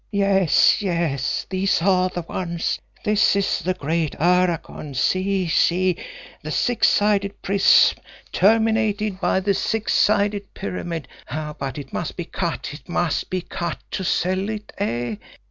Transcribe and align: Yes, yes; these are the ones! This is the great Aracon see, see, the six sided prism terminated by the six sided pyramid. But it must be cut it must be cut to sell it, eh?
Yes, 0.09 0.81
yes; 0.81 1.45
these 1.51 1.79
are 1.79 2.09
the 2.09 2.23
ones! 2.23 2.79
This 3.05 3.35
is 3.35 3.59
the 3.59 3.75
great 3.75 4.15
Aracon 4.19 4.95
see, 4.95 5.47
see, 5.47 5.95
the 6.41 6.49
six 6.49 6.89
sided 6.89 7.39
prism 7.43 7.99
terminated 8.31 9.19
by 9.21 9.41
the 9.41 9.53
six 9.53 9.93
sided 9.93 10.55
pyramid. 10.55 11.07
But 11.29 11.77
it 11.77 11.93
must 11.93 12.17
be 12.17 12.25
cut 12.25 12.69
it 12.73 12.89
must 12.89 13.29
be 13.29 13.41
cut 13.41 13.77
to 13.91 14.03
sell 14.03 14.49
it, 14.49 14.73
eh? 14.79 15.17